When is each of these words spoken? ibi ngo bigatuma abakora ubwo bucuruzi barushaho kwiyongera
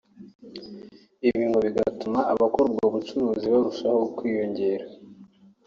ibi 1.27 1.43
ngo 1.47 1.59
bigatuma 1.65 2.19
abakora 2.33 2.65
ubwo 2.69 2.85
bucuruzi 2.93 3.45
barushaho 3.53 4.01
kwiyongera 4.17 4.85